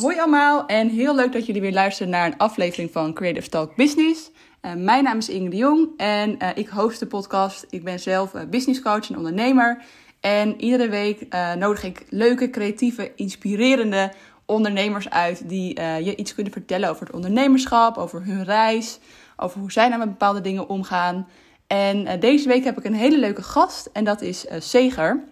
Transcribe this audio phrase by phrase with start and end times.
[0.00, 3.76] Hoi allemaal en heel leuk dat jullie weer luisteren naar een aflevering van Creative Talk
[3.76, 4.30] Business.
[4.62, 7.66] Uh, mijn naam is Inge de Jong en uh, ik host de podcast.
[7.70, 9.82] Ik ben zelf uh, business coach en ondernemer.
[10.20, 11.26] En iedere week
[11.58, 14.12] nodig ik leuke, creatieve, inspirerende
[14.46, 18.98] ondernemers uit die je iets kunnen vertellen over het ondernemerschap, over hun reis,
[19.36, 21.28] over hoe zij nou met bepaalde dingen omgaan.
[21.66, 25.24] En deze week heb ik een hele leuke gast en dat is Seger.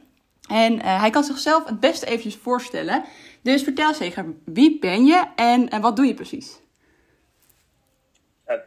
[0.48, 3.04] En hij kan zichzelf het beste eventjes voorstellen.
[3.42, 6.60] Dus vertel zeker, wie ben je en, en wat doe je precies?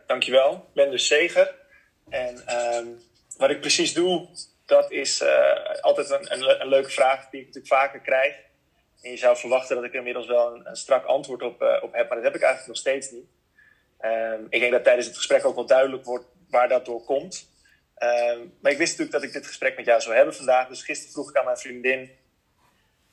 [0.08, 1.56] Dankjewel, ik ben dus Zeger.
[2.10, 2.88] En ehm,
[3.38, 4.28] wat ik precies doe,
[4.66, 8.36] dat is uh, altijd een, een, een, leuke vraag die ik natuurlijk vaker krijg.
[9.02, 12.08] En je zou verwachten dat ik inmiddels wel een, strak antwoord op, uh, op heb,
[12.08, 13.26] maar dat heb ik eigenlijk nog steeds niet.
[14.02, 17.50] Um, ik denk dat tijdens het gesprek ook wel duidelijk wordt waar dat door komt.
[18.00, 20.68] Um, maar ik wist natuurlijk dat ik dit gesprek met jou zou hebben vandaag.
[20.68, 22.12] Dus gisteren vroeg ik aan mijn vriendin: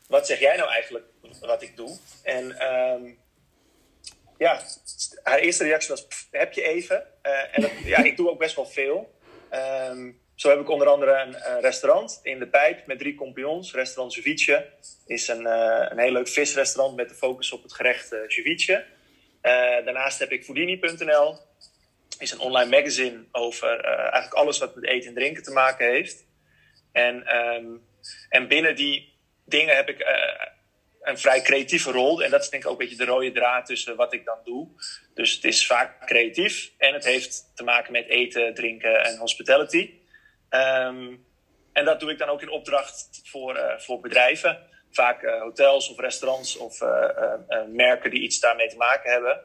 [0.08, 1.04] wat zeg jij nou eigenlijk
[1.40, 1.96] wat ik doe?
[2.22, 3.18] En um,
[4.38, 4.62] ja,
[5.22, 7.06] haar eerste reactie was, heb je even?
[7.23, 9.18] Uh, en dat, ja, ik doe ook best wel veel.
[9.90, 13.74] Um, zo heb ik onder andere een, een, restaurant in de Pijp met drie compagnons.
[13.74, 14.66] Restaurant Ceviche
[15.06, 18.84] is een, uh, een heel leuk visrestaurant met de focus op het gerecht uh, ceviche.
[19.84, 21.38] daarnaast heb ik Foodini.nl.
[22.18, 26.24] is een online magazine over eigenlijk alles wat met eten en drinken te maken heeft.
[26.93, 27.87] En, um,
[28.28, 29.18] en binnen die
[29.49, 30.46] dingen heb ik uh,
[31.01, 32.23] een vrij creatieve rol.
[32.23, 34.38] En dat is denk ik ook een beetje de rode draad tussen wat ik dan
[34.45, 34.68] doe.
[35.15, 39.93] Dus het is vaak creatief en het heeft te maken met eten, drinken en hospitality.
[40.51, 41.27] Um,
[41.73, 44.66] en dat doe ik dan ook in opdracht voor, uh, voor bedrijven.
[44.90, 46.80] Vaak uh, hotels of restaurants of
[47.68, 49.40] merken die iets daarmee te maken hebben.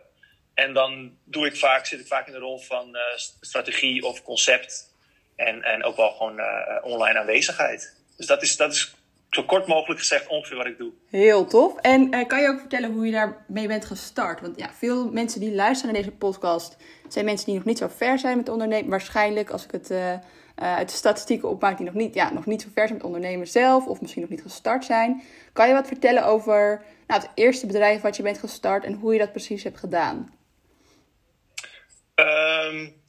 [0.54, 2.98] En dan doe ik vaak, zit ik vaak in de rol van
[3.42, 4.96] strategie of concept.
[5.36, 6.42] En, en ook wel gewoon
[6.84, 8.04] online aanwezigheid.
[8.18, 8.94] Dus dat is, dat is
[9.36, 10.92] zo kort mogelijk gezegd ongeveer wat ik doe.
[11.10, 11.78] Heel tof.
[11.78, 14.42] En uh, kan je ook vertellen hoe je daarmee bent gestart?
[14.42, 16.78] Want ja, veel mensen die luisteren naar deze podcast
[17.10, 18.90] zijn mensen die nog niet zo ver zijn met ondernemen.
[18.90, 20.18] Waarschijnlijk, als ik het uh, uh,
[20.56, 23.48] uit de statistieken opmaak, die nog niet, ja, nog niet zo ver zijn met ondernemen
[23.48, 25.24] zelf of misschien nog niet gestart zijn.
[25.54, 29.14] Kan je wat vertellen over nou, het eerste bedrijf wat je bent gestart en hoe
[29.14, 30.38] je dat precies hebt gedaan?
[32.16, 33.02] Um,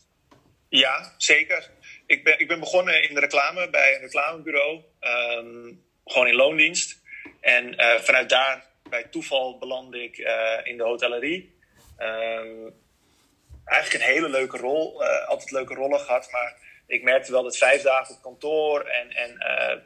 [0.68, 1.70] ja, zeker.
[2.06, 4.80] Ik ben, ik ben begonnen in de reclame bij een reclamebureau.
[5.00, 7.02] Um, gewoon in loondienst.
[7.40, 11.58] En uh, vanuit daar, bij toeval, belandde ik uh, in de hotellerie.
[11.98, 12.74] Um,
[13.64, 15.02] eigenlijk een hele leuke rol.
[15.02, 16.56] Uh, altijd leuke rollen gehad, maar
[16.86, 19.40] ik merkte wel dat vijf dagen op kantoor en, en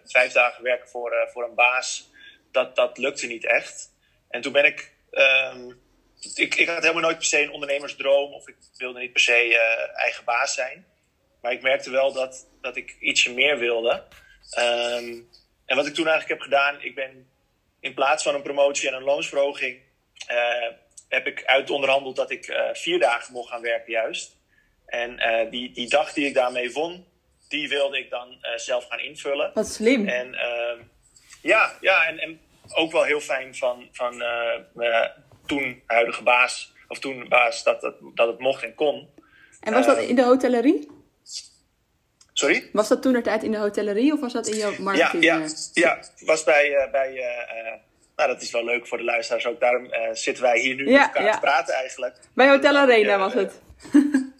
[0.05, 2.11] vijf dagen werken voor, voor een baas,
[2.53, 3.91] dat, dat lukte niet echt.
[4.29, 5.81] En toen ben ik, um,
[6.35, 9.59] ik, ik had helemaal nooit per se een ondernemersdroom of ik wilde niet per se
[9.95, 10.87] eigen baas zijn.
[11.41, 14.05] Maar ik merkte wel dat, dat ik ietsje meer wilde.
[14.59, 15.29] Um,
[15.69, 17.29] en wat ik toen eigenlijk heb gedaan, ik ben
[17.81, 19.79] in plaats van een promotie en een loonsverhoging,
[20.31, 20.77] uh,
[21.09, 24.37] heb ik uit onderhandeld dat ik uh, vier dagen mocht gaan werken juist.
[24.87, 27.07] En uh, die, die dag die ik daarmee won,
[27.49, 29.51] die wilde ik dan zelf gaan invullen.
[29.55, 30.09] Wat slim.
[30.09, 30.79] En ehm,
[31.43, 32.41] ja, ja en, en
[32.75, 34.23] ook wel heel fijn van, van
[35.47, 39.09] toen huidige baas, of toen baas, dat, dat, dat het mocht en kon.
[39.61, 40.98] En was dat ehm, in de hotellerie?
[42.39, 42.69] Sorry?
[42.73, 45.25] Was dat toen er tijd in de hotellerie of was dat in jouw marketing?
[45.25, 47.73] Ja, ja, ja was bij, uh, bij uh,
[48.17, 49.61] nou dat is wel leuk voor de luisteraars ook.
[49.61, 51.33] Daarom uh, zitten wij hier nu ja, met elkaar ja.
[51.33, 52.17] te praten eigenlijk.
[52.35, 53.61] Bij Hotel Arena was het?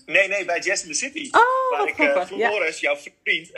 [0.07, 1.29] nee, nee, bij Jazz in the City.
[1.31, 2.89] Oh, waar ik uh, Floris, ja.
[2.89, 3.51] jouw vriend,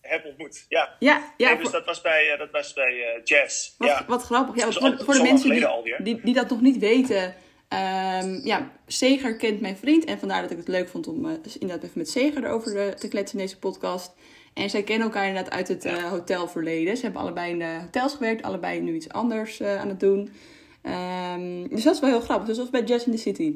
[0.00, 0.64] heb ontmoet.
[0.68, 3.70] Ja, ja, ja nee, dus dat was bij, dat was bij Jazz.
[3.78, 4.04] Wat, ja.
[4.06, 4.56] wat grappig.
[4.56, 7.34] Ja, dus voor, voor de mensen die, die, die dat nog niet weten...
[7.68, 10.04] Um, ja, Seger kent mijn vriend.
[10.04, 13.08] En vandaar dat ik het leuk vond om uh, inderdaad even met Seger erover te
[13.08, 14.14] kletsen in deze podcast.
[14.54, 16.96] En zij kennen elkaar inderdaad uit het uh, hotelverleden.
[16.96, 18.42] Ze hebben allebei in de hotels gewerkt.
[18.42, 20.34] Allebei nu iets anders aan het doen.
[20.82, 22.46] Um, dus dat is wel heel grappig.
[22.46, 23.54] Dus dat was bij Jazz in the City.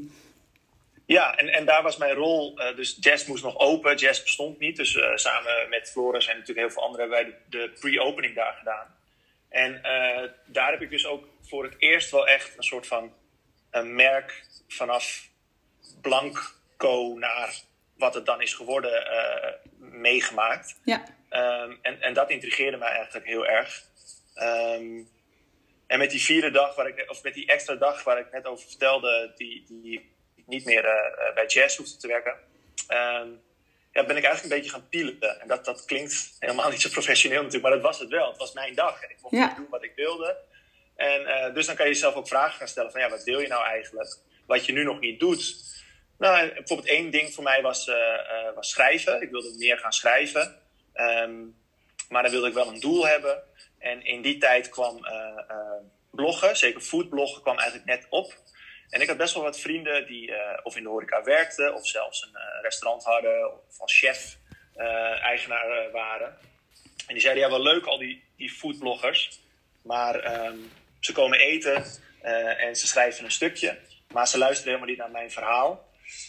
[1.07, 2.55] Ja, en, en daar was mijn rol.
[2.77, 3.97] Dus Jazz moest nog open.
[3.97, 4.77] Jazz bestond niet.
[4.77, 8.55] Dus samen met Floris en natuurlijk heel veel anderen hebben wij de, de pre-opening daar
[8.59, 8.87] gedaan.
[9.49, 9.81] En
[10.47, 13.13] daar heb ik dus ook voor het eerst wel echt een soort van
[13.71, 15.29] een merk vanaf
[16.01, 17.55] blanco naar
[17.97, 19.53] wat het dan is geworden uh,
[19.91, 20.81] meegemaakt.
[20.85, 21.05] Ja.
[21.31, 23.85] Um, en, en dat intrigeerde mij eigenlijk heel erg.
[24.37, 25.09] Um,
[25.87, 28.47] en met die vierde dag, waar ik, of met die extra dag waar ik net
[28.47, 30.13] over vertelde, die, die
[30.47, 32.35] niet meer uh, bij jazz hoefde te werken,
[32.89, 33.43] um,
[33.93, 35.41] ja, ben ik eigenlijk een beetje gaan pielen.
[35.41, 38.29] En dat, dat klinkt helemaal niet zo professioneel natuurlijk, maar dat was het wel.
[38.29, 39.55] Het was mijn dag en ik mocht ja.
[39.55, 40.37] doen wat ik wilde.
[41.01, 43.39] En uh, dus dan kan je jezelf ook vragen gaan stellen van ja, wat wil
[43.39, 44.17] je nou eigenlijk?
[44.47, 45.57] Wat je nu nog niet doet.
[46.19, 49.23] Nou, bijvoorbeeld één ding voor mij was, uh, uh, was schrijven.
[49.23, 50.57] Ik wilde meer gaan schrijven.
[50.95, 51.57] Um,
[52.09, 53.43] maar dan wilde ik wel een doel hebben.
[53.79, 55.07] En in die tijd kwam
[56.11, 58.35] bloggen, zeker foodbloggen, kwam eigenlijk net op.
[58.89, 60.33] En ik had best wel wat vrienden die
[60.63, 66.37] of in de horeca werkten, of zelfs een restaurant hadden, of als chef-eigenaar waren.
[67.07, 69.41] En die zeiden, ja, wel leuk al die, die foodbloggers,
[69.83, 70.59] maar ehm,
[71.01, 71.85] ze komen eten
[72.59, 73.79] en ze schrijven een stukje,
[74.13, 75.89] maar ze luisteren helemaal niet naar mijn verhaal.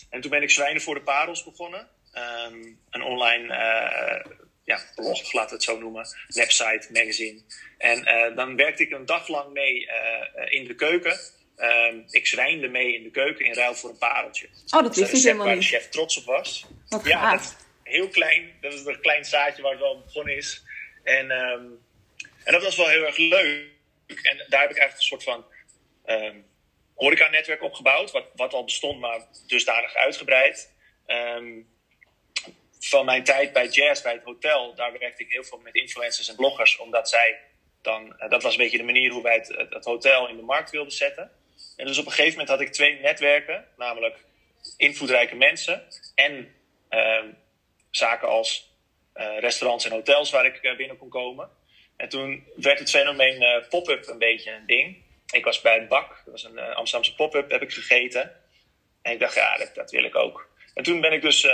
[0.09, 1.87] En toen ben ik Zwijnen voor de Parels begonnen.
[2.11, 4.33] Ehm, een online uh,
[4.63, 7.41] ja, blog, laten we het zo noemen, website, magazine.
[7.77, 9.89] En uh, dan werkte ik een dag lang mee
[10.49, 11.19] in de keuken.
[11.57, 14.47] Um, ik zwijnde mee in de keuken in ruil voor een pareltje.
[14.69, 16.65] Oh, dat wist ik helemaal waar de chef trots op was.
[16.89, 18.51] Wat ja, dat, heel klein.
[18.61, 20.63] Dat is een klein zaadje waar het wel begonnen is.
[21.03, 21.79] En, um,
[22.43, 23.70] en dat was wel heel erg leuk.
[24.19, 25.45] En daar heb ik eigenlijk een soort van
[26.05, 26.45] um,
[26.95, 28.11] horeca-netwerk opgebouwd.
[28.11, 30.73] Wat, wat al bestond, maar dusdanig uitgebreid.
[31.07, 31.69] Um,
[32.79, 36.29] van mijn tijd bij Jazz, bij het hotel, daar werkte ik heel veel met influencers
[36.29, 37.39] en bloggers, omdat zij
[37.81, 40.41] dan, uh, dat was een beetje de manier hoe wij het, het, hotel in de
[40.41, 41.31] markt wilden zetten.
[41.75, 44.25] En dus op een gegeven moment had ik twee netwerken, namelijk
[44.77, 46.55] invloedrijke mensen en
[46.89, 47.23] uh,
[47.89, 48.71] zaken als
[49.15, 51.49] uh, restaurants en hotels waar ik uh, binnen kon komen.
[52.01, 54.97] En toen werd het fenomeen pop-up een beetje een ding.
[55.31, 58.31] Ik was bij het Bak, dat was een Amsterdamse pop-up, heb ik gegeten.
[59.01, 60.47] En ik dacht, ja, dat, dat wil ik ook.
[60.73, 61.51] En toen ben ik dus uh,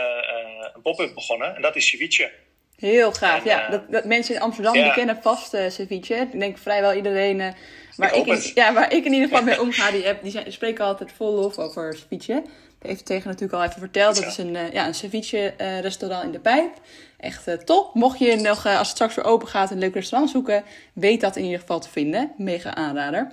[0.74, 2.32] een pop-up begonnen en dat is ceviche.
[2.76, 3.70] Heel gaaf, ja.
[3.70, 6.16] Dat, dat, mensen in Amsterdam die kennen vast ceviche.
[6.16, 7.56] Ik denk vrijwel iedereen
[7.96, 10.86] waar, ik, in, ja, waar ik in ieder geval mee omga, die, heb, die spreken
[10.86, 12.44] altijd vol lof over ceviche.
[12.82, 14.16] Ik heb tegen natuurlijk al even verteld.
[14.16, 16.72] Dat is een, ja, een ceviche restaurant in de pijp.
[17.18, 17.94] Echt top.
[17.94, 20.64] Mocht je nog, als het straks weer open gaat, een leuk restaurant zoeken,
[20.94, 22.32] weet dat in ieder geval te vinden.
[22.38, 23.32] Mega aanrader.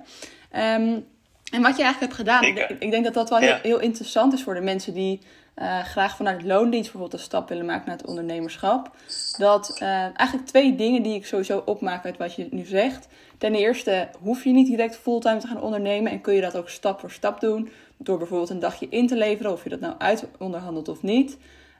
[0.55, 1.05] Um,
[1.51, 4.33] en wat je eigenlijk hebt gedaan, ik, ik, denk dat dat wel heel, heel interessant
[4.33, 5.21] is voor de mensen die
[5.55, 8.91] uh, graag vanuit loondienst bijvoorbeeld een stap willen maken naar het ondernemerschap.
[9.37, 13.07] Dat uh, eigenlijk twee dingen die ik sowieso opmaak uit wat je nu zegt.
[13.37, 16.69] Ten eerste hoef je niet direct fulltime te gaan ondernemen en kun je dat ook
[16.69, 17.69] stap voor stap doen.
[17.97, 21.37] Door bijvoorbeeld een dagje in te leveren, of je dat nou uit onderhandelt of niet.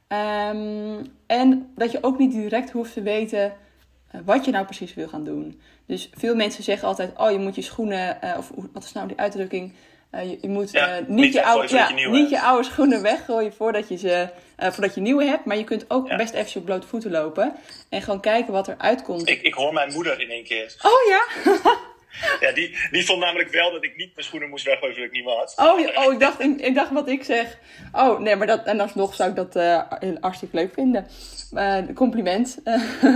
[0.07, 3.53] Um, en dat je ook niet direct hoeft te weten
[4.15, 5.61] uh, wat je nou precies wil gaan doen.
[5.85, 9.17] Dus veel mensen zeggen altijd: Oh, je moet je schoenen, of wat is nou die
[9.17, 9.73] uitdrukking?
[10.15, 12.63] Uh, je, je, moet ja, uh, niet, niet, je oude, ja, je niet je oude
[12.63, 14.29] schoenen weggooien voordat je, ze,
[14.59, 15.45] uh, voordat je nieuwe hebt.
[15.45, 16.15] Maar je kunt ook ja.
[16.15, 17.55] best even op blote voeten lopen.
[17.89, 19.29] En gewoon kijken wat er uitkomt.
[19.29, 20.75] Ik, ik hoor mijn moeder in één keer.
[20.81, 21.25] Oh ja?
[22.47, 25.21] ja, die, die vond namelijk wel dat ik niet mijn schoenen moest weggooien voordat ik
[25.21, 25.53] nieuwe had.
[25.55, 27.57] Oh, oh ik, dacht, ik, ik, dacht wat ik zeg.
[27.91, 29.53] Oh nee, maar dat, en alsnog zou ik dat
[30.19, 31.07] hartstikke leuk vinden.
[31.93, 32.61] compliment.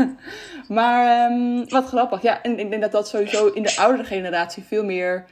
[0.68, 2.21] maar um, wat grappig.
[2.21, 5.25] Ja, en ik denk dat dat sowieso in de oudere generatie veel meer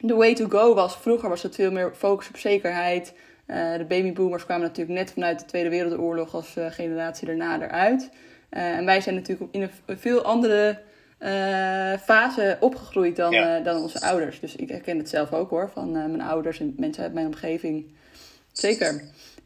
[0.00, 0.96] de way to go was.
[0.96, 3.14] Vroeger was het veel meer focus op zekerheid.
[3.46, 8.10] Uh, de babyboomers kwamen natuurlijk net vanuit de Tweede Wereldoorlog als uh, generatie daarna eruit.
[8.50, 10.78] Uh, en wij zijn natuurlijk in een veel andere
[12.04, 13.60] fase opgegroeid dan, ja.
[13.60, 14.40] dan onze ouders.
[14.40, 17.86] Dus ik herken het zelf ook hoor, van mijn ouders en mensen uit mijn omgeving.
[18.52, 19.02] Zeker.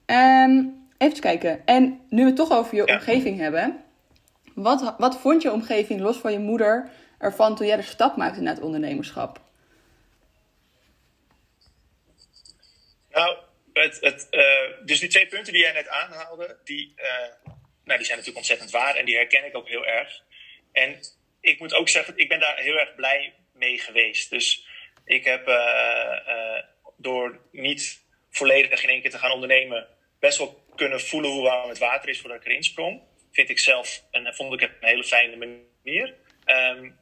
[0.07, 1.67] Um, even kijken.
[1.67, 2.95] En nu we het toch over je ja.
[2.95, 3.77] omgeving hebben.
[4.55, 6.89] Wat, wat vond je omgeving, los van je moeder,
[7.19, 9.41] ervan toen jij de stap maakte naar het ondernemerschap?
[13.13, 13.39] Nou,
[13.73, 17.05] het, uh, dus die twee punten die jij net aanhaalde, die, uh,
[17.85, 20.23] nou, die zijn natuurlijk ontzettend waar en die herken ik ook heel erg.
[20.73, 21.01] En
[21.41, 24.31] ik moet ook zeggen, ik ben daar heel erg blij mee geweest.
[24.31, 24.67] Dus
[25.05, 26.59] ik heb uh,
[26.97, 29.89] door niet volledig in één keer te gaan ondernemen,
[30.21, 33.03] best wel kunnen voelen hoe warm het water is voordat ik erin sprong.
[33.33, 36.15] Vind ik zelf en vond ik het een hele fijne manier.
[36.47, 37.01] Um,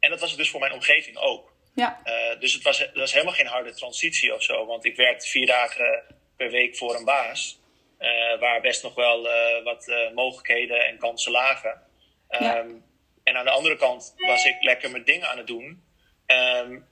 [0.00, 1.52] en dat was het dus voor mijn omgeving ook.
[1.78, 2.00] Ja.
[2.04, 4.66] Uh, dus het was, het was helemaal geen harde transitie of zo.
[4.66, 6.02] Want ik werkte vier dagen
[6.36, 7.60] per week voor een baas.
[7.98, 11.82] Uh, waar best nog wel uh, wat mogelijkheden en kansen lagen.
[12.28, 12.58] Ja.
[12.58, 12.84] Um,
[13.24, 15.84] en aan de andere kant was ik lekker mijn dingen aan het doen.
[16.26, 16.86] Um,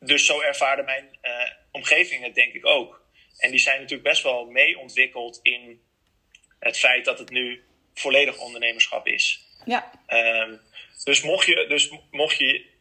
[0.00, 1.18] dus zo ervaarde mijn
[1.70, 3.02] omgeving het denk ik ook.
[3.38, 5.82] En die zijn natuurlijk best wel mee ontwikkeld in
[6.58, 9.40] het feit dat het nu volledig ondernemerschap is.
[9.64, 9.90] Ja.
[10.08, 10.60] Um,
[11.04, 12.74] dus mocht je, dus mocht je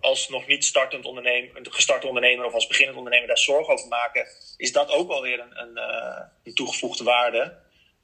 [0.00, 4.26] als nog niet startend ondernemer, gestart ondernemer of als beginnend ondernemer daar zorgen over maken,
[4.56, 7.56] is dat ook wel weer een, een, uh, een toegevoegde waarde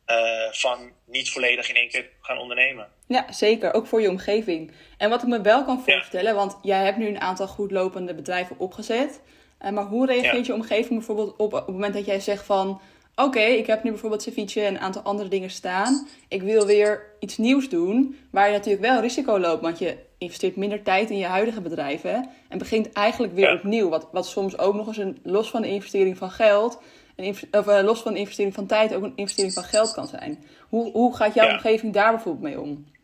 [0.07, 2.89] uh, van niet volledig in één keer gaan ondernemen.
[3.07, 3.75] Ja, zeker.
[3.75, 4.73] Ook voor je omgeving.
[4.99, 6.35] En wat ik me wel kan voorstellen, ja.
[6.35, 9.21] want jij hebt nu een aantal goed lopende bedrijven opgezet.
[9.61, 10.53] Uh, maar hoe reageert ja.
[10.53, 12.81] je omgeving bijvoorbeeld op, op het moment dat jij zegt van
[13.17, 16.09] oké, okay, ik heb nu bijvoorbeeld ceviche en een aantal andere dingen staan.
[16.29, 19.63] Ik wil weer iets nieuws doen, waar je natuurlijk wel risico loopt.
[19.63, 23.55] Want je investeert minder tijd in je huidige bedrijven en begint eigenlijk weer ja.
[23.55, 23.89] opnieuw.
[23.89, 26.79] Wat, wat soms ook nog eens een, los van de investering van geld,
[27.17, 30.07] een, of uh, los van de investering van tijd, ook een investering van geld kan
[30.07, 30.45] zijn.
[30.69, 31.53] Hoe, hoe gaat jouw ja.
[31.53, 32.95] omgeving daar bijvoorbeeld mee om?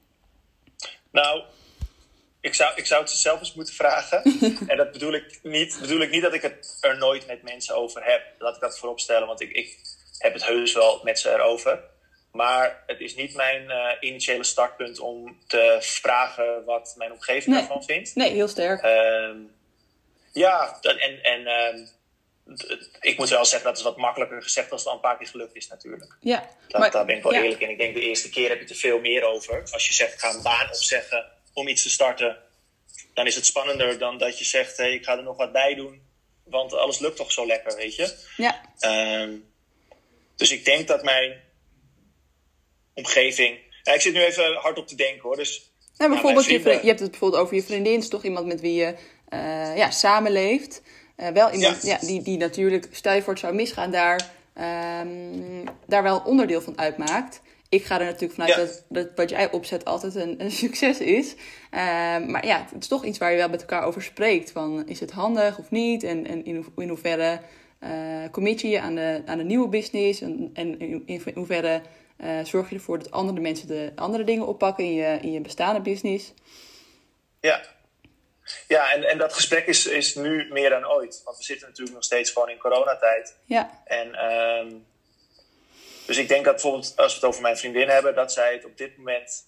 [1.11, 1.43] Nou,
[2.41, 4.23] ik zou, ik zou het ze zelf eens moeten vragen.
[4.71, 7.77] en dat bedoel ik, niet, bedoel ik niet dat ik het er nooit met mensen
[7.77, 8.23] over heb.
[8.39, 9.79] Laat ik dat voorop stellen, want ik, ik
[10.23, 11.81] heb het heus wel met ze erover.
[12.33, 17.61] Maar het is niet mijn uh, initiële startpunt om te vragen wat mijn omgeving Nee.
[17.65, 18.15] ervan vindt.
[18.15, 18.83] Nee, heel sterk.
[18.83, 19.37] Ehm,
[20.33, 21.87] ja, en, en ehm,
[23.01, 25.27] ik moet wel zeggen, dat is wat makkelijker gezegd als het al een paar keer
[25.27, 26.17] gelukt is natuurlijk.
[26.21, 27.43] ja, Dat, maar, daar ben ik wel ja.
[27.43, 27.71] eerlijk in.
[27.71, 29.63] Ik denk de eerste keer heb je er veel meer over.
[29.73, 32.37] Als je zegt, ik ga een baan opzeggen om iets te starten,
[33.15, 35.75] dan is het spannender dan dat je zegt, hey, ik ga er nog wat bij
[35.75, 36.03] doen.
[36.45, 38.15] Want alles lukt toch zo lekker, weet je.
[38.37, 39.31] Ja, Ehm,
[40.43, 41.41] dus ik denk dat mijn
[42.95, 43.59] omgeving...
[43.83, 45.37] Ja, ik zit nu even hard op te denken hoor.
[45.37, 48.47] Dus Nou, bijvoorbeeld, je, vrienden- je hebt het bijvoorbeeld over je vriendin, is toch iemand
[48.47, 48.95] met wie je
[49.29, 50.83] eh, ja, samenleeft.
[51.17, 51.99] Eh, wel iemand Ja.
[52.01, 52.07] ja.
[52.07, 56.79] die, die natuurlijk, stel je voor het zou misgaan, daar, ehm, daar wel onderdeel van
[56.79, 57.41] uitmaakt.
[57.69, 58.59] Ik ga er natuurlijk vanuit Ja.
[58.59, 61.35] dat, dat wat jij opzet altijd een, een succes is.
[61.71, 64.51] Ehm, maar ja, het is toch iets waar je wel met elkaar over spreekt.
[64.53, 66.03] Van, is het handig of niet?
[66.03, 67.41] En, en in, ho- in hoeverre
[67.83, 70.21] eh commit je je aan de, aan de nieuwe business?
[70.21, 71.83] En, en in, in hoeverre
[72.17, 75.41] eh, zorg je ervoor dat andere mensen de andere dingen oppakken in je, in je
[75.41, 76.33] bestaande business?
[77.41, 77.61] Ja,
[78.69, 81.21] ja en, en dat gesprek is, is nu meer dan ooit.
[81.25, 83.37] Want we zitten natuurlijk nog steeds gewoon in coronatijd.
[83.45, 84.75] Ja, En, ehm,
[86.07, 88.65] dus ik denk dat bijvoorbeeld, als we het over mijn vriendin hebben, dat zij het
[88.65, 89.47] op dit moment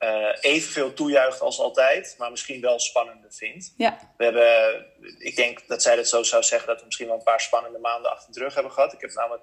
[0.00, 3.74] eh, evenveel toejuicht als altijd, maar misschien wel spannender vindt.
[3.76, 4.86] ja, We hebben,
[5.18, 7.78] ik denk dat zij dat zo zou zeggen, dat we misschien wel een paar spannende
[7.78, 8.92] maanden achter de rug hebben gehad.
[8.92, 9.42] Ik heb namelijk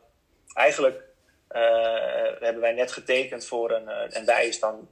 [0.54, 1.04] eigenlijk,
[1.48, 1.62] eh,
[2.40, 4.90] hebben wij net getekend voor een, eh, en wij is dan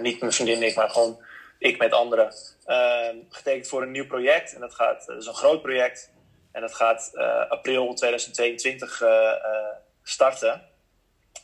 [0.00, 1.24] niet mijn vriendin en ik, maar gewoon
[1.58, 2.34] ik met anderen,
[2.64, 4.54] eh, getekend voor een nieuw project.
[4.54, 6.12] En dat, gaat, dat is een groot project.
[6.52, 7.16] En dat gaat
[7.48, 10.62] april 2022 eh, eh, starten.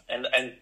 [0.06, 0.58] En, en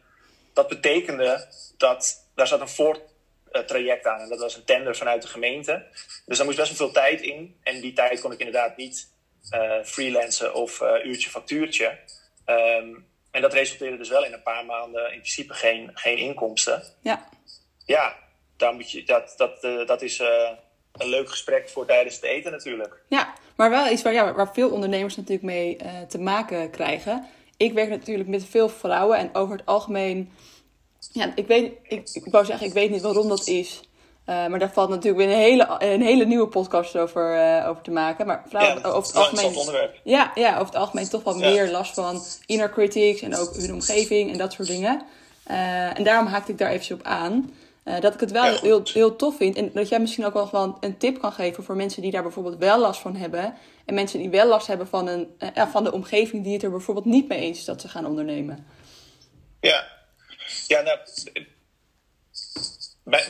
[0.58, 1.46] dat betekende
[1.76, 4.20] dat daar zat een voortraject aan.
[4.20, 5.86] En dat was een tender vanuit de gemeente.
[6.26, 7.56] Dus daar moest best wel veel tijd in.
[7.62, 9.16] En die tijd kon ik inderdaad niet
[9.50, 11.98] eh freelancen of eh, uurtje factuurtje.
[12.44, 12.94] Ehm,
[13.30, 16.82] en dat resulteerde dus wel in een paar maanden in principe geen, geen inkomsten.
[17.02, 17.28] ja,
[17.84, 18.16] Ja,
[18.56, 20.18] daar moet je, dat, dat, eh, dat is
[20.92, 23.02] een leuk gesprek voor tijdens het eten natuurlijk.
[23.08, 23.34] ja.
[23.56, 25.76] Maar wel iets waar, ja, waar veel ondernemers natuurlijk mee
[26.08, 27.28] te maken krijgen.
[27.58, 30.30] Ik werk natuurlijk met veel vrouwen en over het algemeen...
[31.12, 33.80] Ja, ik weet, ik, ik wou zeggen, ik weet niet waarom dat is.
[34.24, 37.82] Eh, maar daar valt natuurlijk weer een hele, een hele nieuwe podcast over, eh, over
[37.82, 38.26] te maken.
[38.26, 39.90] Maar vrouwen Ja, over het algemeen...
[40.04, 41.50] Ja, ja, over het algemeen toch wel Ja.
[41.50, 45.02] meer last van inner critics en ook hun omgeving en dat soort dingen.
[45.44, 47.50] Eh, en daarom haakte ik daar even op aan.
[47.88, 49.56] Eh, dat ik het wel Ja, heel, heel tof vind.
[49.56, 52.22] En dat jij misschien ook wel gewoon een tip kan geven voor mensen die daar
[52.22, 53.56] bijvoorbeeld wel last van hebben.
[53.84, 56.70] En mensen die wel last hebben van, een, eh, van de omgeving die het er
[56.70, 58.66] bijvoorbeeld niet mee eens is dat ze gaan ondernemen.
[59.60, 59.86] Ja,
[60.66, 60.98] ja nou,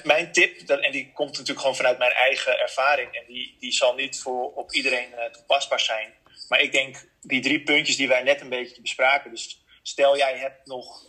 [0.03, 3.95] mijn, tip, en die komt natuurlijk gewoon vanuit mijn eigen ervaring, en die, die zal
[3.95, 6.13] niet voor op iedereen eh, toepasbaar zijn.
[6.49, 9.31] Maar ik denk die drie puntjes die wij net een beetje bespraken.
[9.31, 11.05] Dus stel jij hebt nog,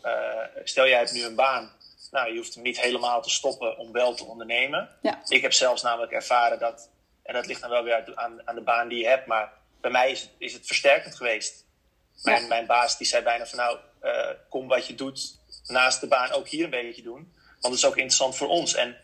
[0.63, 1.77] stel jij hebt nu een baan.
[2.12, 4.89] Nou, je hoeft hem niet helemaal te stoppen om wel te ondernemen.
[5.01, 5.22] Ja.
[5.28, 6.89] Ik heb zelfs namelijk ervaren dat,
[7.24, 9.92] en dat ligt dan wel weer aan, aan de baan die je hebt, maar bij
[9.92, 11.66] mij is het, is het versterkend geweest.
[12.24, 12.48] Mijn, Ja.
[12.48, 16.32] mijn baas die zei bijna van nou, eh, kom wat je doet naast de baan
[16.32, 17.34] ook hier een beetje doen.
[17.62, 18.75] Want het is ook interessant voor ons.
[18.75, 18.98] En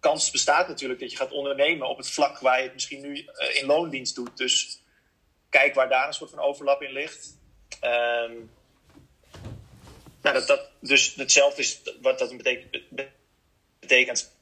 [0.00, 3.24] kans bestaat natuurlijk dat je gaat ondernemen op het vlak waar je het misschien nu
[3.24, 4.36] eh, in loondienst doet.
[4.36, 4.80] Dus
[5.48, 7.36] kijk waar daar een soort van overlap in ligt.
[7.80, 8.32] Ehm,
[10.24, 12.82] nou, dat, dat, dus hetzelfde is wat dat betekent.
[13.80, 14.32] betekent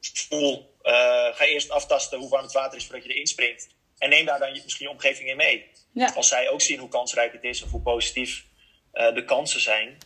[0.00, 0.92] voel, eh,
[1.34, 3.68] ga eerst aftasten hoe warm het water is voordat je erin springt.
[3.98, 5.70] En neem daar dan je, misschien je omgeving in mee.
[5.92, 8.44] Ja, Als zij ook zien hoe kansrijk het is of hoe positief
[8.92, 9.98] eh, de kansen zijn,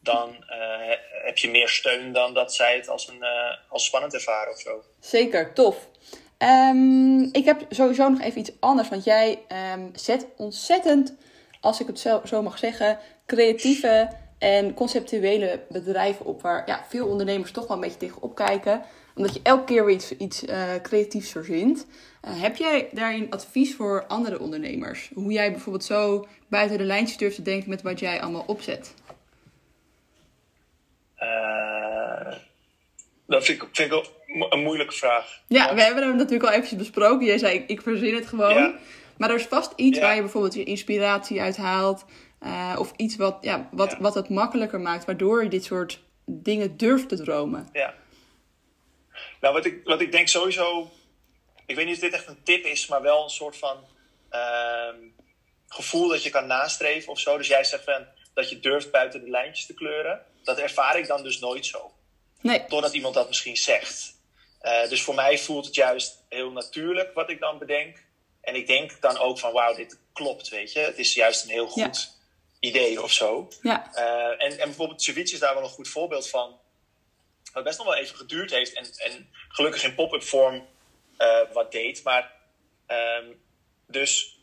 [0.00, 3.24] dan eh, heb je meer steun dan dat zij het als, een,
[3.68, 4.84] als spannend ervaren of zo.
[5.00, 5.54] zeker.
[5.54, 5.88] Tof.
[6.38, 8.88] Ehm, ik heb sowieso nog even iets anders.
[8.88, 11.14] Want jij ehm, zet ontzettend,
[11.60, 16.42] als ik het zo, zo mag zeggen, creatieve en conceptuele bedrijven op.
[16.42, 18.82] Waar ja, veel ondernemers toch wel een beetje tegenop kijken.
[19.14, 21.86] Omdat je elke keer weer iets, iets eh, creatiefs verzint.
[22.20, 25.10] Eh, heb jij daarin advies voor andere ondernemers?
[25.14, 28.94] Hoe jij bijvoorbeeld zo buiten de lijntjes durft te denken met wat jij allemaal opzet?
[31.14, 32.32] Eh,
[33.26, 34.10] dat vind ik, vind ik
[34.50, 35.40] een moeilijke vraag.
[35.46, 37.26] Ja, we hebben hem natuurlijk al eventjes besproken.
[37.26, 38.54] Jij zei, ik, ik verzin het gewoon.
[38.54, 38.74] Ja.
[39.16, 40.04] Maar er is vast iets Ja.
[40.04, 42.04] waar je bijvoorbeeld je inspiratie uit haalt.
[42.42, 44.00] Eh, of iets wat, ja, wat, Ja.
[44.00, 45.04] wat het makkelijker maakt.
[45.04, 47.68] Waardoor je dit soort dingen durft te dromen.
[47.72, 47.94] Ja.
[49.40, 50.90] Nou, wat ik, wat ik denk sowieso.
[51.66, 53.76] Ik weet niet of dit echt een tip is, maar wel een soort van
[54.30, 54.96] ehm,
[55.68, 57.36] gevoel dat je kan nastreven of zo.
[57.36, 60.20] Dus jij zegt van, dat je durft buiten de lijntjes te kleuren.
[60.42, 61.92] Dat ervaar ik dan dus nooit zo.
[62.40, 62.64] Nee.
[62.66, 64.20] Totdat iemand dat misschien zegt.
[64.60, 68.04] Eh, dus voor mij voelt het juist heel natuurlijk wat ik dan bedenk.
[68.40, 70.78] En ik denk dan ook van wauw, dit klopt, weet je.
[70.78, 72.11] Het is juist een heel goed
[72.62, 73.48] idee of zo.
[73.62, 73.90] Ja.
[73.94, 76.60] Uh, en, en bijvoorbeeld ceviche is daar wel een goed voorbeeld van.
[77.52, 78.72] Wat best nog wel even geduurd heeft.
[78.72, 80.68] En, en gelukkig in pop-up vorm
[81.18, 82.02] uh, wat deed.
[82.02, 82.32] Maar
[82.86, 83.42] um,
[83.86, 84.38] dus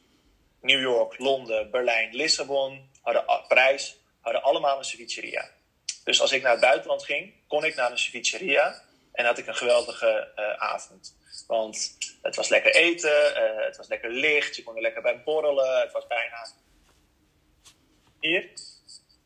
[0.61, 5.49] New York, Londen, Berlijn, Lissabon, hadden, Parijs, hadden allemaal een cevicheria.
[6.03, 8.83] Dus als ik naar het buitenland ging, kon ik naar een cevicheria.
[9.11, 11.15] En had ik een geweldige uh, avond.
[11.47, 13.33] Want het was lekker eten,
[13.65, 15.79] het was lekker licht, je kon er lekker bij borrelen.
[15.81, 16.47] Het was bijna
[18.19, 18.49] hier.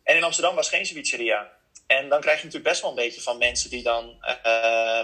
[0.03, 1.51] En in Amsterdam was geen cevicheria.
[1.88, 4.17] En dan krijg je natuurlijk best wel een beetje van mensen die dan.
[4.45, 5.01] Uh,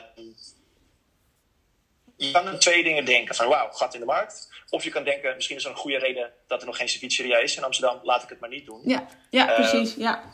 [2.17, 4.50] je kan twee dingen denken: van wauw, gat in de markt.
[4.69, 7.38] Of je kan denken: misschien is er een goede reden dat er nog geen cevicheria
[7.38, 8.81] is in Amsterdam, laat ik het maar niet doen.
[8.84, 9.96] Ja, ja precies.
[9.96, 10.31] Ja.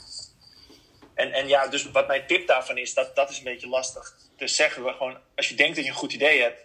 [1.15, 4.15] En, en ja, dus wat mijn tip daarvan is, dat, dat is een beetje lastig
[4.37, 4.83] te zeggen.
[4.83, 6.63] We gewoon, als je denkt dat je een goed idee hebt.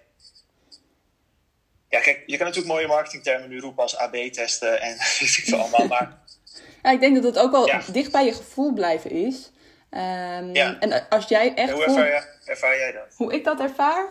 [1.89, 5.59] Ja, kijk, je kan natuurlijk mooie marketingtermen nu roepen als AB-testen en weet ik veel
[5.59, 6.23] allemaal, maar
[6.83, 7.81] ja, ik denk dat het ook wel ja.
[7.93, 9.51] dicht bij je gevoel blijven is.
[9.91, 10.77] Um, ja.
[10.81, 11.73] En als jij echt.
[11.73, 13.15] hoe ervaar, jij, ervaar jij dat?
[13.17, 14.07] Hoe ik dat ervaar?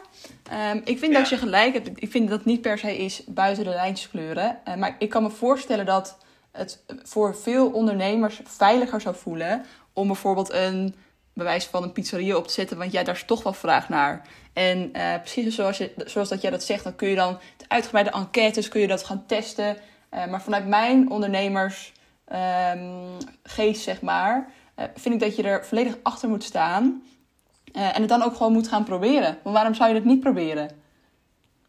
[0.71, 1.19] Um, ik vind ja.
[1.19, 1.89] dat je gelijk hebt.
[1.95, 4.59] Ik vind dat het niet per se is buiten de lijntjes kleuren.
[4.67, 6.17] Uh, maar ik kan me voorstellen dat
[6.51, 10.95] het voor veel ondernemers veiliger zou voelen om bijvoorbeeld een
[11.33, 14.27] bewijs van een pizzeria op te zetten, want ja, daar is toch wel vraag naar.
[14.53, 17.65] En uh, precies zoals, je, zoals dat jij dat zegt, dan kun je dan de
[17.67, 19.77] uitgebreide enquêtes kun je dat gaan testen.
[20.13, 21.93] Uh, maar vanuit mijn ondernemers
[22.33, 27.03] um, geest, zeg maar, uh, vind ik dat je er volledig achter moet staan.
[27.73, 29.37] Uh, en het dan ook gewoon moet gaan proberen.
[29.43, 30.69] Want waarom zou je het niet proberen?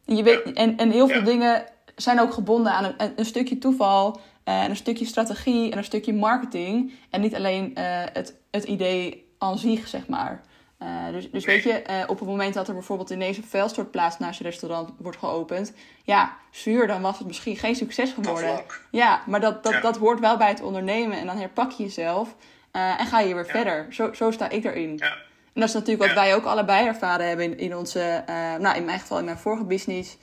[0.05, 1.25] En, je weet, en, en heel veel ja.
[1.25, 1.65] dingen
[1.97, 5.85] zijn ook gebonden aan een, een stukje toeval, uh, en een stukje strategie en een
[5.85, 6.93] stukje marketing.
[7.11, 7.71] En niet alleen
[8.13, 10.41] het, het idee aan zich, zeg maar.
[10.83, 14.19] Uh, dus, dus weet je, uh, op het moment dat er bijvoorbeeld ineens een vuilstortplaats
[14.19, 15.73] naast je restaurant wordt geopend,
[16.05, 18.63] ja, zuur, dan was het misschien geen succes geworden.
[18.91, 19.81] Ja, maar dat, dat, ja.
[19.81, 22.35] dat hoort wel bij het ondernemen en dan herpak je jezelf
[22.73, 23.51] uh, en ga je weer ja.
[23.51, 23.87] verder.
[23.91, 24.97] Zo, zo sta ik erin.
[24.97, 25.13] Ja.
[25.53, 28.25] En dat is natuurlijk wat wij ook allebei ervaren hebben in, in onze,
[28.59, 30.17] nou in mijn geval in mijn vorige business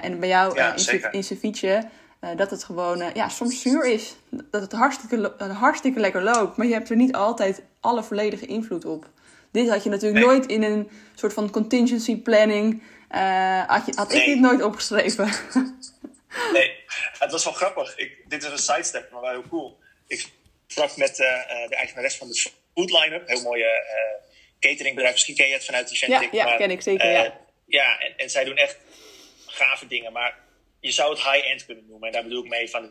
[0.00, 1.88] en bij jou in, in ceviche.
[2.36, 4.16] dat het gewoon ja, soms zuur is.
[4.50, 6.56] Dat het hartstikke, hartstikke lekker loopt.
[6.56, 9.06] Maar je hebt er niet altijd alle volledige invloed op.
[9.52, 10.34] Dit had je natuurlijk nee.
[10.34, 12.82] nooit in een soort van contingency planning.
[13.10, 14.20] Uh, had, je, had nee.
[14.20, 15.32] ik dit nooit opgeschreven.
[16.52, 16.74] nee,
[17.18, 17.96] het was wel grappig.
[17.96, 19.78] Ik, dit is een sidestep, maar wel heel cool.
[20.06, 20.28] Ik
[20.66, 23.28] sprak met uh, de eigenares van de Food Lineup.
[23.28, 24.28] Heel mooie uh,
[24.60, 25.12] cateringbedrijf.
[25.12, 26.32] Misschien ken je het vanuit de Gentic.
[26.32, 27.10] Ja, ja maar, ken ik zeker.
[27.10, 28.78] ja, ja en, en zij doen echt
[29.46, 30.12] gave dingen.
[30.12, 30.38] Maar
[30.80, 32.06] je zou het high-end kunnen noemen.
[32.06, 32.82] En daar bedoel ik mee van.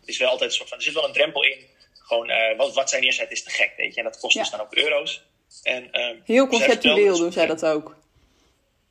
[0.00, 0.78] Het is wel altijd een soort van.
[0.78, 1.70] Er zit wel een drempel in.
[1.92, 4.00] Gewoon wat, wat zij neerzetten is te gek, weet je.
[4.00, 5.22] En dat kost dus dan ook euro's.
[5.62, 7.96] En, um, heel conceptueel doen zij dat ook.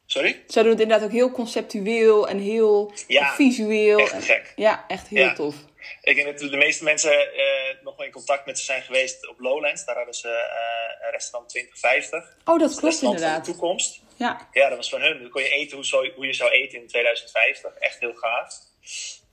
[0.05, 0.43] Sorry?
[0.47, 3.99] Zij doen het inderdaad ook heel conceptueel en heel ja, visueel.
[3.99, 4.53] Echt en, gek.
[4.55, 5.34] Ja, echt heel ja.
[5.34, 5.55] tof.
[6.01, 9.27] Ik denk dat de meeste mensen uh, nog wel in contact met ze zijn geweest
[9.27, 9.86] op Lowlands.
[9.86, 12.38] Daar hadden ze uh, restaurant 2050.
[12.45, 13.31] Oh, dat klopt inderdaad.
[13.31, 13.99] Van de toekomst.
[14.15, 14.47] Ja.
[14.51, 15.21] ja, dat was van hun.
[15.21, 17.73] Dan kon je eten hoe, zo, hoe je zou eten in 2050.
[17.73, 18.53] Echt heel gaaf.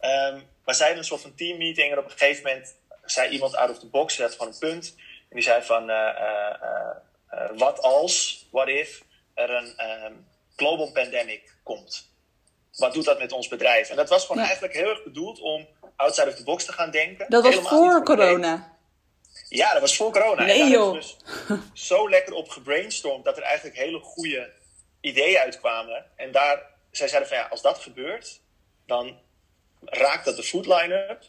[0.00, 3.56] Um, maar zij hadden een soort van teammeeting en op een gegeven moment zei iemand
[3.56, 4.16] out of the box.
[4.16, 4.94] Die had gewoon een punt.
[5.28, 5.90] En die zei van...
[5.90, 6.96] Uh, uh,
[7.56, 9.02] wat als, what if,
[9.34, 12.10] er een um, global pandemic komt?
[12.76, 13.90] Wat doet dat met ons bedrijf?
[13.90, 14.44] En dat was gewoon ja.
[14.44, 17.26] eigenlijk heel erg bedoeld om outside of the box te gaan denken.
[17.28, 18.76] Dat was voor corona.
[19.48, 20.44] Ja, dat was voor corona.
[20.44, 20.92] Nee, en joh.
[20.92, 21.16] Dus
[21.72, 24.52] zo lekker op gebrainstormd dat er eigenlijk hele goede
[25.00, 26.04] ideeën uitkwamen.
[26.16, 28.40] En daar, zij zeiden van ja, als dat gebeurt,
[28.86, 29.18] dan
[29.84, 31.22] raakt dat de food line-up.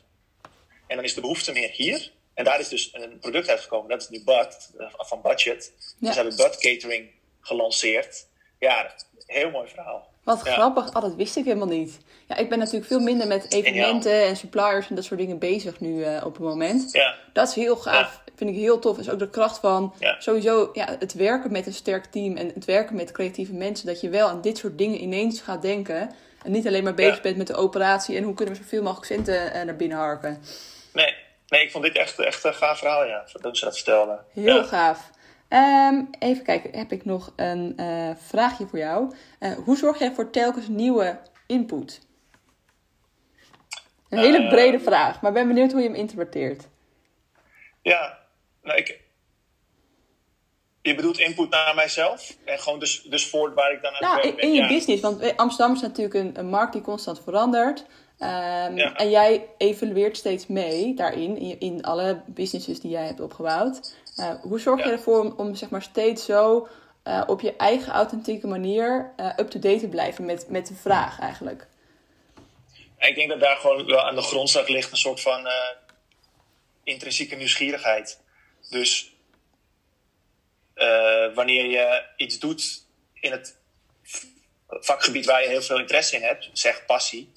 [0.88, 2.12] En dan is de behoefte meer hier.
[2.34, 3.90] En daar is dus een product uitgekomen.
[3.90, 5.74] Dat is nu Bud, van Budget.
[5.78, 6.08] Ja.
[6.08, 7.10] Dus hebben Bud Catering
[7.42, 8.28] gelanceerd.
[8.60, 8.94] Ja,
[9.26, 10.08] heel mooi verhaal.
[10.24, 10.52] Wat ja.
[10.52, 10.96] grappig.
[10.96, 11.98] Oh, dat wist ik helemaal niet.
[12.28, 15.80] Ja, ik ben natuurlijk veel minder met evenementen en suppliers en dat soort dingen bezig
[15.80, 16.92] nu uh, op het moment.
[16.92, 17.16] Ja.
[17.34, 18.22] Dat is heel gaaf.
[18.26, 18.32] Ja.
[18.36, 18.98] Vind ik heel tof.
[18.98, 22.66] Is ook de kracht van sowieso ja, het werken met een sterk team en het
[22.66, 23.88] werken met creatieve mensen.
[23.88, 26.12] Dat je wel aan dit soort dingen ineens gaat denken.
[26.44, 29.06] En niet alleen maar bezig bent met de operatie en hoe kunnen we zoveel mogelijk
[29.06, 30.42] centen uh, naar binnen harken.
[31.50, 33.26] Nee, ik vond dit echt, echt een gaaf verhaal, ja.
[33.42, 34.26] Dat ze dat vertelden.
[34.34, 34.64] Heel ja.
[34.64, 35.10] gaaf.
[35.50, 39.16] Um, even kijken, heb ik nog een uh, vraagje voor jou.
[39.40, 42.08] Uh, hoe zorg jij voor telkens nieuwe input?
[44.10, 46.68] Een hele uh, brede vraag, maar ben benieuwd hoe je hem interpreteert.
[47.82, 48.20] Ja,
[48.64, 49.00] nou ik...
[50.82, 52.38] Je bedoelt input naar mijzelf?
[52.46, 54.68] En gewoon dus, dus voort waar ik dan aan nou, het in, in je ja.
[54.68, 57.86] business, want Amsterdam is natuurlijk een, een markt die constant verandert.
[58.22, 58.96] Um, ja.
[58.96, 63.94] En jij evalueert steeds mee daarin, in, in alle businesses die jij hebt opgebouwd.
[64.42, 66.68] hoe zorg je ervoor om, om zeg maar steeds zo
[67.28, 71.68] op je eigen authentieke manier up-to-date te blijven met, met de vraag eigenlijk?
[72.98, 75.48] Ik denk dat daar gewoon wel aan de grondslag ligt een soort van
[76.84, 78.20] intrinsieke nieuwsgierigheid.
[78.70, 79.16] Dus
[81.34, 83.58] wanneer je iets doet in het
[84.70, 87.32] vakgebied waar je heel veel interesse in hebt, zeg passie,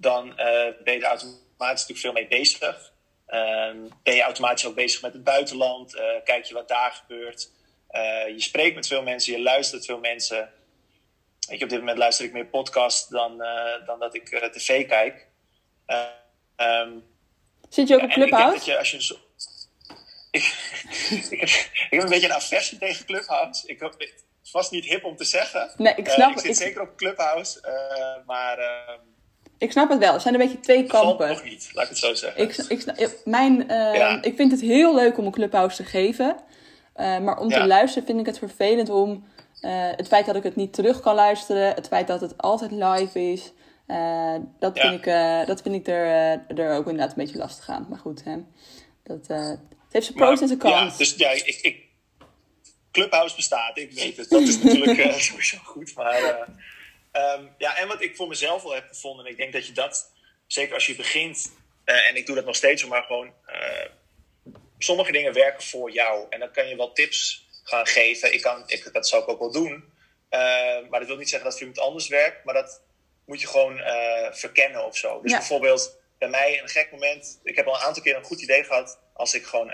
[0.00, 0.36] dan uh,
[0.84, 2.92] ben je er automatisch natuurlijk veel mee bezig.
[3.28, 7.50] Uh, ben je automatisch ook bezig met het buitenland, uh, kijk je wat daar gebeurt.
[8.26, 10.52] je spreekt met veel mensen, je luistert veel mensen.
[11.38, 13.38] Je, op dit moment luister ik meer podcast dan,
[13.86, 15.26] dan dat ik tv kijk.
[16.56, 17.04] Um,
[17.68, 18.56] Zit je ook op Clubhouse?
[18.56, 19.18] Ik, je, als je
[20.30, 20.42] ik,
[21.30, 23.66] ik, heb, ik, heb, een beetje een aversie tegen Clubhouse.
[23.66, 25.70] Ik, het is vast niet hip om te zeggen.
[25.76, 28.58] Nee, ik snap uh, ik zit zeker op Clubhouse, uh, maar...
[28.58, 28.90] Uh,
[29.58, 30.14] ik snap het wel.
[30.14, 31.28] Er zijn een beetje twee kampen.
[31.28, 32.42] nog niet, laat ik het zo zeggen.
[32.42, 34.22] Ik, ik, mijn, ja.
[34.22, 36.36] ik vind het heel leuk om een Clubhouse te geven.
[36.96, 39.26] maar om te luisteren vind ik het vervelend om...
[39.96, 41.74] het feit dat ik het niet terug kan luisteren.
[41.74, 43.52] Het feit dat het altijd live is.
[44.58, 45.04] Dat, vind ik,
[45.46, 46.06] dat vind ik er,
[46.56, 47.86] er ook inderdaad een beetje lastig aan.
[47.88, 48.36] Maar goed, hè.
[49.02, 50.74] Dat, het heeft zijn pros en zijn cons.
[50.74, 51.86] Ja, dus ja, ik, ik,
[52.90, 54.30] Clubhouse bestaat, ik weet het.
[54.30, 55.94] Dat is natuurlijk sowieso goed.
[55.94, 56.48] Maar
[57.12, 59.72] um, ja, en wat ik voor mezelf al heb gevonden, en ik denk dat je
[59.72, 60.12] dat,
[60.46, 61.52] zeker als je begint,
[61.84, 63.32] en ik doe dat nog steeds, maar gewoon,
[64.78, 66.26] sommige dingen werken voor jou.
[66.30, 68.32] En dan kan je wel tips gaan geven.
[68.32, 69.92] Ik kan, ik, dat zou ik ook wel doen.
[70.90, 72.82] maar dat wil niet zeggen dat het voor iemand anders werkt, maar dat
[73.26, 75.20] moet je gewoon uh, verkennen of zo.
[75.20, 77.40] Dus bijvoorbeeld bij mij een gek moment.
[77.42, 79.72] Ik heb al een aantal keer een goed idee gehad als ik gewoon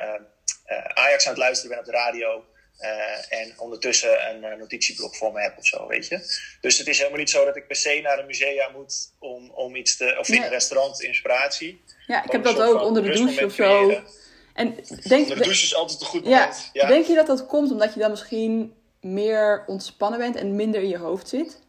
[0.95, 2.45] Ajax aan het luisteren ben op de radio.
[3.29, 6.19] En ondertussen een notitieblok voor me heb of zo, weet je.
[6.61, 9.51] Dus het is helemaal niet zo dat ik per se naar een musea moet om,
[9.51, 10.17] om iets te.
[10.19, 11.83] of in een restaurant inspiratie.
[12.07, 14.03] Ja, ik heb dat ook onder de douche of zo.
[14.55, 14.75] En
[15.09, 16.71] denk, onder de douche is altijd een goed moment.
[16.73, 16.87] Ja.
[16.87, 20.89] Denk je dat dat komt omdat je dan misschien meer ontspannen bent en minder in
[20.89, 21.63] je hoofd zit?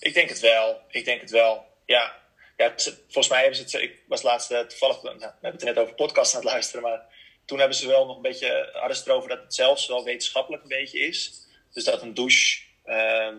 [0.00, 0.80] Ik denk het wel.
[0.90, 1.64] Ik denk het wel.
[1.84, 2.14] Ja.
[2.56, 3.72] ja volgens mij hebben ze het.
[3.72, 5.02] Ik was laatst uh, toevallig.
[5.02, 6.82] Nou, we hebben het net over podcasts aan het luisteren.
[6.82, 7.06] Maar
[7.46, 8.70] toen hebben ze wel nog een beetje.
[8.72, 11.46] hadden ze erover dat het zelfs wel wetenschappelijk een beetje is.
[11.72, 13.34] Dus dat een douche uh,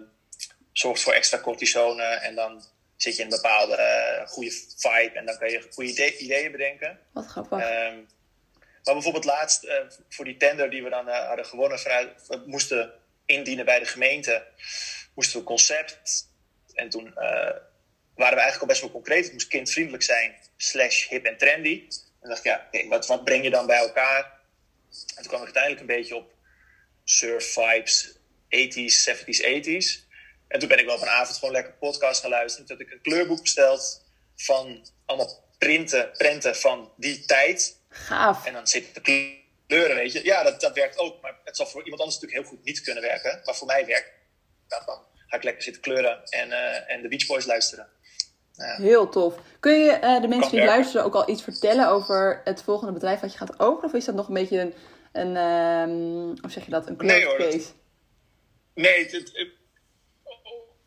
[0.71, 2.03] zorgt voor extra cortisone.
[2.03, 2.63] En dan
[2.95, 5.11] zit je in een bepaalde uh, goede vibe.
[5.13, 6.99] En dan kan je goede ideeën bedenken.
[7.13, 7.59] Wat grappig.
[7.59, 8.07] Um,
[8.83, 9.73] maar bijvoorbeeld laatst uh,
[10.09, 11.79] voor die tender die we dan hadden gewonnen.
[11.79, 12.93] Vanuit, we moesten
[13.25, 14.45] indienen bij de gemeente.
[15.13, 16.27] Moesten we een concept
[16.73, 19.23] en toen waren we eigenlijk al best wel concreet.
[19.23, 21.87] Het moest kindvriendelijk zijn, slash hip en trendy.
[22.27, 24.23] En dacht ik, ja, okay, wat, wat breng je dan bij elkaar?
[25.15, 26.33] En toen kwam ik uiteindelijk een beetje op
[27.03, 28.17] surf vibes,
[28.49, 30.05] 80s, 70s, 80s.
[30.47, 32.67] En toen ben ik wel vanavond gewoon lekker podcast gaan luisteren.
[32.67, 34.03] Toen heb ik een kleurboek besteld
[34.35, 37.79] van allemaal printen, prenten van die tijd.
[37.89, 38.45] Gaaf.
[38.45, 40.23] En dan zitten de kleuren, weet je.
[40.23, 41.21] Ja, dat, dat werkt ook.
[41.21, 43.41] Maar het zal voor iemand anders natuurlijk heel goed niet kunnen werken.
[43.43, 44.11] Maar voor mij werkt
[44.67, 47.87] dat dan ga ik lekker zitten kleuren en, uh, en de Beach Boys luisteren.
[48.57, 49.35] Heel tof.
[49.59, 53.19] Kun je uh, de mensen die luisteren ook al iets vertellen over het volgende bedrijf
[53.19, 53.85] wat je gaat openen?
[53.85, 54.73] Of is dat nog een beetje een,
[55.11, 55.35] een
[55.89, 57.67] um, hoe zeg je dat, een closed nee, case?
[58.73, 59.47] Nee, het, het,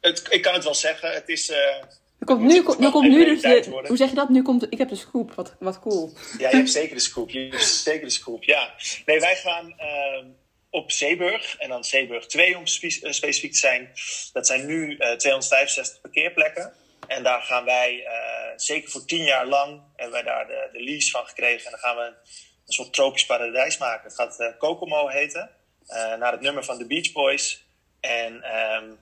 [0.00, 1.12] het, ik kan het wel zeggen.
[1.12, 1.50] Het is...
[1.50, 4.28] Uh, er komt nu, nu komt nu dus de, hoe zeg je dat?
[4.28, 6.12] Nu komt, ik heb de scoop, wat, wat cool.
[6.38, 7.30] Ja, je hebt zeker de scoop.
[7.30, 8.74] Je hebt zeker de scoop, ja.
[9.06, 10.24] Nee, wij gaan uh,
[10.70, 11.56] op Zeeburg.
[11.59, 13.90] En dan Zeeburg 2 om eh, specifiek te zijn.
[14.33, 16.72] Dat zijn nu uh, eh, 265 parkeerplekken.
[17.11, 20.83] En daar gaan wij, uh, zeker voor 10 jaar lang, hebben wij daar de, de,
[20.83, 21.64] lease van gekregen.
[21.64, 24.05] En dan gaan we een, soort tropisch paradijs maken.
[24.05, 25.51] Het gaat uh, Kokomo heten.
[26.18, 27.64] naar het nummer van de Beach Boys.
[28.01, 28.99] En um,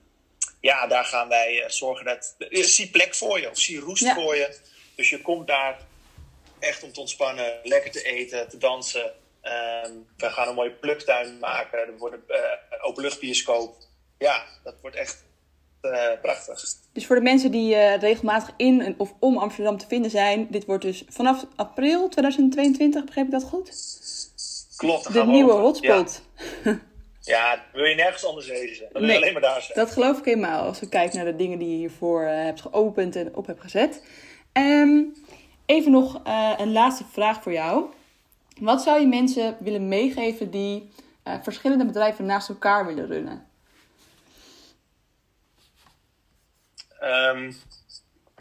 [0.61, 2.35] ja, daar gaan wij zorgen dat...
[2.49, 4.59] zie plek voor je, of zie roest voor je.
[4.95, 5.79] Dus je komt daar
[6.59, 9.13] echt om te ontspannen, lekker te eten, te dansen.
[9.43, 11.79] Um, we gaan een mooie pluktuin maken.
[11.79, 13.75] Er wordt een uh, openluchtbioscoop.
[14.17, 15.23] Ja, dat wordt echt
[15.81, 16.61] uh, prachtig.
[16.93, 20.65] Dus voor de mensen die uh, regelmatig in of om Amsterdam te vinden zijn, dit
[20.65, 23.71] wordt dus vanaf april 2022, begrijp ik dat goed?
[24.77, 25.13] Klopt.
[25.13, 26.21] De nieuwe hotspot.
[26.63, 26.79] Ja.
[27.21, 27.63] ja.
[27.73, 28.87] wil je nergens anders wezen.
[28.91, 29.77] Dan wil je alleen maar daar zijn.
[29.77, 33.15] Dat geloof ik helemaal, als we kijken naar de dingen die je hiervoor hebt geopend
[33.15, 34.03] en op hebt gezet.
[34.53, 35.13] Um,
[35.65, 36.21] even nog
[36.57, 37.85] een laatste vraag voor jou.
[38.59, 40.89] Wat zou je mensen willen meegeven die
[41.41, 43.48] verschillende bedrijven naast elkaar willen runnen?
[47.01, 47.61] Um,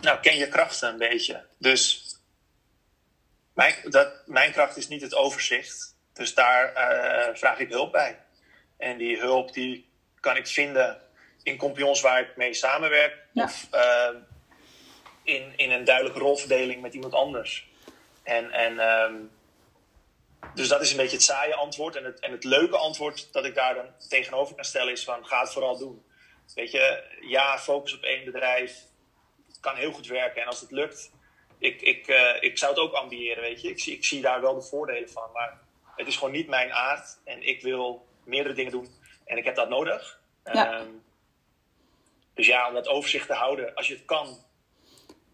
[0.01, 1.47] nou, ken je krachten een beetje.
[1.59, 2.07] Dus
[3.55, 5.97] mijn, dat, mijn kracht is niet het overzicht.
[6.13, 8.19] Dus daar uh, vraag ik hulp bij.
[8.77, 9.89] En die hulp die
[10.21, 11.01] kan ik vinden
[11.43, 13.17] in compagnons waar ik mee samenwerk.
[13.35, 14.09] Of uh,
[15.23, 17.69] in, in een duidelijke rolverdeling met iemand anders.
[18.23, 19.31] En, en um,
[20.55, 21.97] dus dat is een beetje het saaie antwoord.
[21.97, 25.27] En het, en het leuke antwoord dat ik daar dan tegenover kan stellen is van
[25.27, 26.05] ga het vooral doen.
[26.55, 28.87] Weet je, ja, focus op één bedrijf.
[29.47, 30.43] Het kan heel goed werken.
[30.43, 31.13] En als het lukt,
[31.59, 33.69] ik, ik, uh, ik zou het ook ambiëren, weet je.
[33.69, 35.31] Ik zie, ik zie daar wel de voordelen van.
[35.33, 35.59] Maar
[35.97, 37.19] het is gewoon niet mijn aard.
[37.25, 38.89] En ik wil meerdere dingen doen.
[39.25, 40.21] En ik heb dat nodig.
[40.45, 40.81] Ja.
[40.81, 41.05] Um,
[42.35, 43.75] dus ja, om dat overzicht te houden.
[43.75, 44.37] Als je het kan,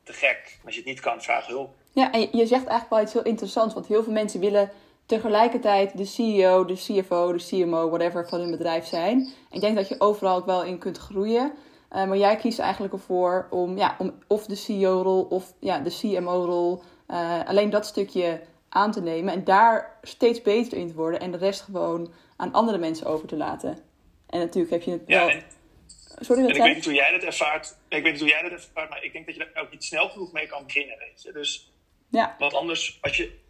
[0.03, 0.59] te gek.
[0.65, 1.75] Als je het niet kan, vraag hulp.
[1.93, 3.75] Ja, en je zegt eigenlijk wel iets heel interessants.
[3.75, 4.71] Want heel veel mensen willen
[5.07, 9.29] tegelijkertijd de CEO, de CFO, de CMO, whatever van hun bedrijf zijn.
[9.51, 11.53] Ik denk dat je overal ook wel in kunt groeien.
[11.93, 15.97] Uh, maar jij kiest eigenlijk ervoor om, ja, om of de CEO-rol of ja, de
[16.01, 21.21] CMO-rol, uh, alleen dat stukje aan te nemen en daar steeds beter in te worden
[21.21, 23.79] en de rest gewoon aan andere mensen over te laten.
[24.27, 25.29] En natuurlijk heb je het ja, wel...
[25.29, 25.43] En,
[26.21, 27.77] Sorry, en ik weet niet hoe jij dat ervaart.
[27.89, 29.85] Ik weet niet hoe jij dat ervaart, maar ik denk dat je daar ook niet
[29.85, 31.33] snel genoeg mee kan beginnen, weet je.
[31.33, 31.73] Dus,
[32.09, 32.37] ja.
[32.39, 33.43] Want anders, als je...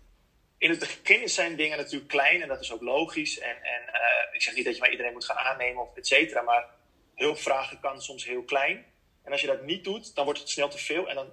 [0.64, 3.38] In het begin zijn dingen natuurlijk klein en dat is ook logisch.
[3.38, 6.06] En, en uh, ik zeg niet dat je maar iedereen moet gaan aannemen of et
[6.06, 6.66] cetera, maar
[7.14, 8.84] hulpvragen kan soms heel klein.
[9.24, 11.26] En als je dat niet doet, dan wordt het snel te veel en dan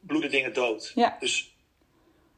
[0.00, 0.92] bloeden dingen dood.
[0.94, 1.16] Ja.
[1.20, 1.56] Dus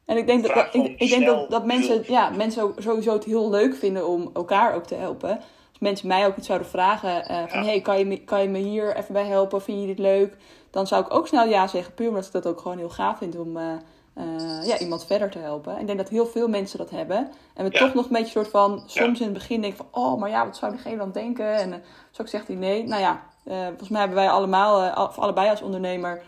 [0.05, 2.05] en ik denk dat, ik, denk dat, dat mensen, hulp.
[2.05, 5.37] ja, mensen sowieso het heel leuk vinden om elkaar ook te helpen.
[5.69, 7.63] Als mensen mij ook iets zouden vragen eh, van...
[7.63, 7.65] Ja.
[7.65, 9.61] hey, kan je, me, kan je me hier even bij helpen?
[9.61, 10.35] Vind je dit leuk?
[10.71, 11.93] Dan zou ik ook snel ja zeggen.
[11.93, 13.73] Puur omdat ik dat ook gewoon heel gaaf vind om eh,
[14.13, 15.79] eh, ja, iemand verder te helpen.
[15.79, 17.31] Ik denk dat heel veel mensen dat hebben.
[17.53, 17.79] En we Ja.
[17.79, 18.83] toch nog een beetje soort van...
[18.85, 19.25] Soms Ja.
[19.25, 20.03] in het begin denken van...
[20.03, 21.53] Oh, maar ja, wat zou diegene dan denken?
[21.55, 21.75] En uh,
[22.11, 22.83] zo zegt hij nee.
[22.83, 26.21] Nou ja, eh, volgens mij hebben wij allemaal, al- of allebei als ondernemer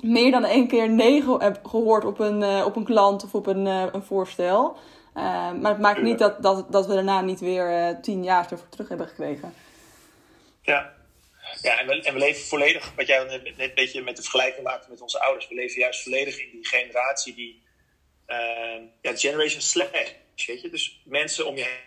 [0.00, 3.66] meer dan één keer nee ge- gehoord op een, op een klant of op een,
[3.66, 4.76] een voorstel.
[5.60, 8.88] Maar het maakt niet dat, dat, dat we daarna niet weer tien jaar ervoor terug
[8.88, 9.52] hebben gekregen.
[10.62, 10.90] Ja.
[11.62, 14.64] Ja, en we, en we leven volledig, wat jij net, een beetje met de vergelijking
[14.64, 15.48] maakte met onze ouders.
[15.48, 17.62] We leven juist volledig in die generatie die,
[18.28, 18.36] uh,
[19.00, 20.12] ja, generation slash,
[20.46, 20.70] weet je.
[20.70, 21.78] Dus mensen om je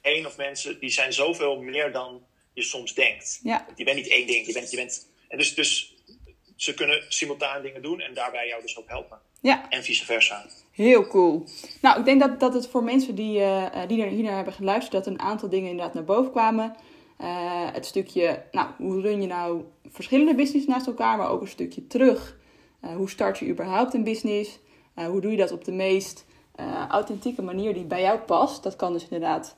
[0.00, 3.40] heen of mensen, die zijn zoveel meer dan je soms denkt.
[3.42, 3.66] Ja.
[3.76, 5.94] Je bent niet één ding, je bent, je bent, en dus, dus
[6.56, 9.20] ze kunnen simultaan dingen doen en daarbij jou dus ook helpen.
[9.40, 10.46] Ja, En vice versa.
[10.72, 11.44] heel cool.
[11.80, 14.52] Nou, ik denk dat, dat het voor mensen die, eh, die er hier naar hebben
[14.52, 16.76] geluisterd, dat een aantal dingen inderdaad naar boven kwamen.
[17.16, 21.48] Eh, het stukje, nou, hoe run je nou verschillende business naast elkaar, maar ook een
[21.48, 22.40] stukje terug.
[22.80, 24.58] Eh, hoe start je überhaupt een business?
[24.94, 26.24] Eh, hoe doe je dat op de meest
[26.88, 28.62] authentieke manier die bij jou past?
[28.62, 29.56] Dat kan dus inderdaad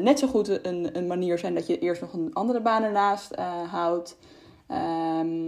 [0.00, 3.34] net zo goed een, een manier zijn dat je eerst nog een andere baan ernaast
[3.70, 4.18] houdt.
[4.66, 5.46] Ehm,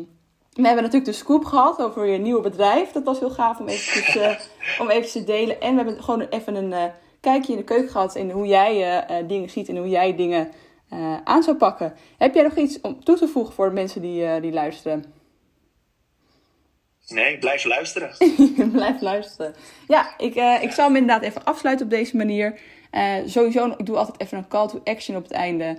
[0.52, 2.92] we hebben natuurlijk de scoop gehad over je nieuwe bedrijf.
[2.92, 5.60] Dat was heel gaaf om eventjes, eh, om eventjes te delen.
[5.60, 6.90] En we hebben gewoon even een
[7.20, 10.50] kijkje in de keuken gehad in hoe jij dingen ziet en hoe jij dingen
[10.90, 11.94] eh, aan zou pakken.
[12.18, 15.04] Heb jij nog iets om toe te voegen voor de mensen die, eh, die luisteren?
[17.08, 18.14] Nee, blijf luisteren.
[18.72, 19.54] Blijf luisteren.
[19.88, 22.60] Ja, ik, eh, ik zal hem inderdaad even afsluiten op deze manier.
[23.24, 25.78] Sowieso, ik doe altijd even een call to action op het einde.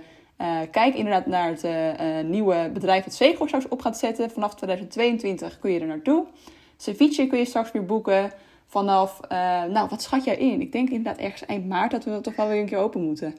[0.70, 4.30] Kijk inderdaad naar het nieuwe bedrijf dat Zegel straks op gaat zetten.
[4.30, 6.26] Vanaf 2022 kun je er naartoe.
[6.76, 8.32] Ceviche kun je straks weer boeken.
[8.66, 9.20] Vanaf,
[9.68, 10.60] nou wat schat jij in?
[10.60, 13.36] Ik denk inderdaad ergens eind maart dat we toch wel weer een keer open moeten.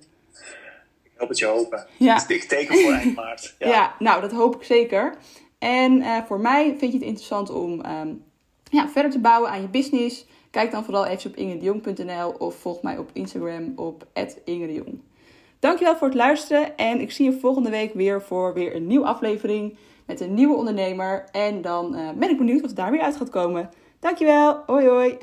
[1.24, 1.88] Ik hoop het je hopen.
[1.98, 2.28] Ja.
[2.28, 3.56] Ik teken voor eind maart.
[3.60, 3.68] Ja.
[3.68, 3.96] Ja.
[4.00, 5.16] nou, dat hoop ik zeker.
[5.60, 8.14] En eh, voor mij vind je het interessant om ehm,
[8.70, 10.26] ja, verder te bouwen aan je business.
[10.52, 14.08] Kijk dan vooral even op ingedejong.nl of volg mij op Instagram op
[14.46, 15.02] @ingedejong.
[15.60, 19.06] Dankjewel voor het luisteren en ik zie je volgende week weer voor weer een nieuwe
[19.06, 21.26] aflevering met een nieuwe ondernemer.
[21.32, 23.70] En dan eh, ben ik benieuwd wat daar weer uit gaat komen.
[24.00, 25.18] Dankjewel, hoi hoi!